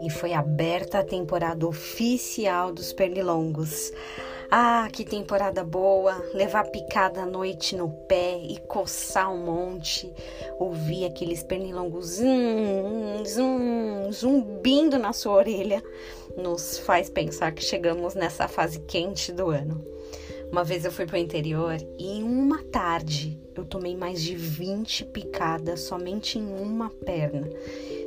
E 0.00 0.10
foi 0.10 0.32
aberta 0.32 1.00
a 1.00 1.04
temporada 1.04 1.66
oficial 1.66 2.72
dos 2.72 2.92
Pernilongos. 2.92 3.92
Ah, 4.50 4.88
que 4.90 5.04
temporada 5.04 5.62
boa! 5.62 6.14
Levar 6.32 6.64
picada 6.70 7.22
à 7.22 7.26
noite 7.26 7.76
no 7.76 7.90
pé 8.08 8.38
e 8.38 8.58
coçar 8.60 9.30
um 9.30 9.44
monte, 9.44 10.10
ouvir 10.58 11.04
aqueles 11.04 11.42
pernilongos 11.42 12.16
zum, 12.16 13.24
zum, 13.26 14.10
zumbindo 14.10 14.98
na 14.98 15.12
sua 15.12 15.34
orelha, 15.34 15.82
nos 16.34 16.78
faz 16.78 17.10
pensar 17.10 17.52
que 17.52 17.62
chegamos 17.62 18.14
nessa 18.14 18.48
fase 18.48 18.80
quente 18.80 19.30
do 19.32 19.50
ano. 19.50 19.84
Uma 20.50 20.64
vez 20.64 20.84
eu 20.84 20.90
fui 20.90 21.04
para 21.04 21.16
o 21.16 21.20
interior 21.20 21.76
e 21.98 22.18
em 22.18 22.22
uma 22.22 22.62
tarde 22.64 23.38
eu 23.54 23.64
tomei 23.64 23.96
mais 23.96 24.22
de 24.22 24.34
20 24.34 25.04
picadas 25.06 25.80
somente 25.80 26.38
em 26.38 26.46
uma 26.60 26.88
perna. 26.90 27.48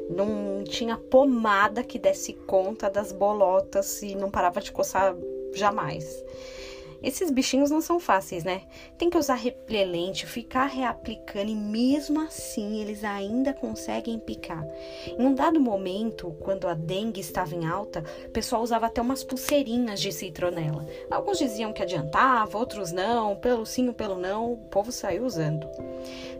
Não 0.09 0.63
tinha 0.63 0.97
pomada 0.97 1.83
que 1.83 1.99
desse 1.99 2.33
conta 2.33 2.89
das 2.89 3.11
bolotas 3.11 4.01
e 4.01 4.15
não 4.15 4.31
parava 4.31 4.59
de 4.59 4.71
coçar 4.71 5.15
jamais. 5.53 6.23
Esses 7.03 7.31
bichinhos 7.31 7.71
não 7.71 7.81
são 7.81 7.99
fáceis, 7.99 8.43
né? 8.43 8.61
Tem 8.97 9.09
que 9.09 9.17
usar 9.17 9.35
repelente, 9.35 10.25
ficar 10.25 10.65
reaplicando 10.65 11.49
e 11.49 11.55
mesmo 11.55 12.21
assim 12.21 12.81
eles 12.81 13.03
ainda 13.03 13.53
conseguem 13.53 14.19
picar. 14.19 14.65
Em 15.07 15.25
um 15.25 15.33
dado 15.33 15.59
momento, 15.59 16.35
quando 16.39 16.67
a 16.67 16.73
dengue 16.73 17.19
estava 17.19 17.55
em 17.55 17.65
alta, 17.65 18.03
o 18.27 18.29
pessoal 18.29 18.61
usava 18.61 18.85
até 18.85 19.01
umas 19.01 19.23
pulseirinhas 19.23 19.99
de 19.99 20.11
citronela. 20.11 20.85
Alguns 21.09 21.37
diziam 21.37 21.73
que 21.73 21.81
adiantava, 21.81 22.57
outros 22.57 22.91
não, 22.91 23.35
pelo 23.35 23.65
sim 23.65 23.91
pelo 23.91 24.17
não, 24.17 24.53
o 24.53 24.57
povo 24.57 24.91
saiu 24.91 25.25
usando. 25.25 25.67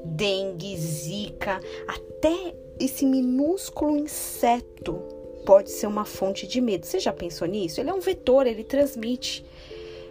Dengue, 0.06 0.78
zika, 0.78 1.60
até 1.88 2.56
esse 2.80 3.06
minúsculo 3.06 3.98
inseto 3.98 5.02
pode 5.46 5.72
ser 5.72 5.88
uma 5.88 6.06
fonte 6.06 6.48
de 6.48 6.62
medo. 6.62 6.86
Você 6.86 7.00
já 7.00 7.12
pensou 7.12 7.48
nisso? 7.48 7.80
Ele 7.80 7.90
é 7.90 7.94
um 7.94 8.00
vetor, 8.00 8.48
ele 8.48 8.64
transmite. 8.64 9.46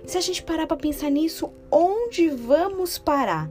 Se 0.06 0.18
a 0.18 0.20
gente 0.20 0.42
parar 0.42 0.66
para 0.66 0.76
pensar 0.76 1.10
nisso, 1.10 1.52
onde 1.70 2.28
vamos 2.28 2.98
parar? 2.98 3.48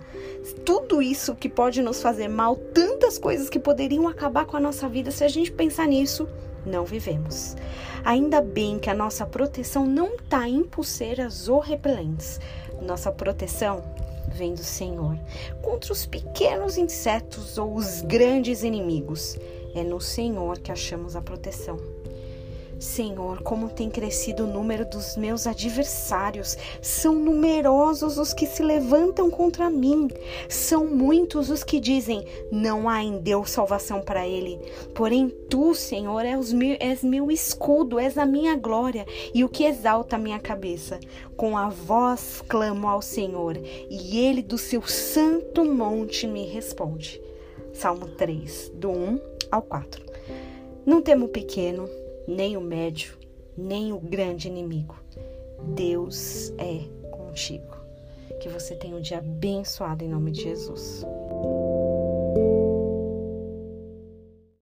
Tudo 0.66 1.02
isso 1.02 1.36
que 1.36 1.47
pode 1.47 1.81
nos 1.81 2.02
fazer 2.02 2.28
mal, 2.28 2.56
tantas 2.56 3.17
coisas 3.17 3.50
que 3.50 3.59
poderiam 3.59 4.08
acabar 4.08 4.45
com 4.45 4.58
a 4.58 4.59
nossa 4.59 4.89
vida, 4.89 5.11
se 5.11 5.23
a 5.23 5.28
gente 5.28 5.52
pensar 5.52 5.88
nisso, 5.88 6.28
não 6.66 6.86
vivemos. 6.86 7.56
Ainda 8.03 8.41
bem 8.41 8.80
que 8.80 8.89
a 8.89 8.94
nossa 8.94 9.25
proteção 9.25 9.86
não 9.86 10.16
está 10.16 10.47
em 10.47 10.64
pulseiras 10.64 11.47
ou 11.47 11.59
repelentes. 11.59 12.39
Nossa 12.81 13.11
proteção 13.11 13.84
vem 14.30 14.53
do 14.53 14.63
Senhor 14.63 15.17
contra 15.61 15.91
os 15.91 16.06
pequenos 16.06 16.78
insetos 16.78 17.58
ou 17.58 17.75
os 17.75 18.02
grandes 18.02 18.63
inimigos. 18.63 19.38
É 19.75 19.84
no 19.84 20.00
Senhor 20.00 20.59
que 20.59 20.72
achamos 20.72 21.16
a 21.16 21.22
proteção. 21.22 21.78
Senhor, 22.80 23.44
como 23.44 23.69
tem 23.69 23.89
crescido 23.89 24.45
o 24.45 24.47
número 24.47 24.85
dos 24.85 25.17
meus 25.17 25.45
adversários. 25.45 26.58
São 26.81 27.16
numerosos 27.16 28.17
os 28.17 28.33
que 28.33 28.45
se 28.45 28.63
levantam 28.63 29.30
contra 29.30 29.69
mim. 29.69 30.08
São 30.47 30.88
muitos 30.88 31.50
os 31.50 31.63
que 31.63 31.80
dizem: 31.80 32.25
Não 32.52 32.88
há 32.88 33.03
em 33.03 33.17
Deus 33.19 33.52
salvação 33.52 34.02
para 34.02 34.27
ele. 34.27 34.59
Porém, 34.95 35.30
tu, 35.50 35.75
Senhor, 35.75 36.25
és 36.25 36.53
meu, 36.53 36.77
és 36.80 37.03
meu 37.03 37.30
escudo, 37.30 38.00
és 38.00 38.17
a 38.17 38.25
minha 38.25 38.55
glória 38.55 39.05
e 39.33 39.44
o 39.44 39.50
que 39.50 39.66
exalta 39.66 40.16
a 40.16 40.19
minha 40.19 40.39
cabeça. 40.39 41.00
Com 41.35 41.57
a 41.57 41.69
voz 41.69 42.41
clamo 42.47 42.88
ao 42.88 43.02
Senhor, 43.02 43.57
e 43.89 44.19
ele 44.19 44.41
do 44.41 44.57
seu 44.57 44.81
santo 44.81 45.66
monte 45.66 46.27
me 46.27 46.45
responde. 46.45 47.22
Salmo 47.73 48.07
3, 48.07 48.72
do 48.73 48.89
1 48.89 49.19
ao 49.52 49.61
4. 49.61 50.03
Não 50.85 51.02
temo 51.02 51.27
pequeno, 51.27 51.88
nem 52.30 52.55
o 52.55 52.61
médio, 52.61 53.17
nem 53.58 53.91
o 53.91 53.99
grande 53.99 54.47
inimigo. 54.47 54.95
Deus 55.73 56.53
é 56.57 56.84
contigo. 57.09 57.75
Que 58.40 58.47
você 58.47 58.75
tenha 58.75 58.95
um 58.95 59.01
dia 59.01 59.17
abençoado 59.17 60.03
em 60.03 60.07
nome 60.07 60.31
de 60.31 60.44
Jesus. 60.44 61.03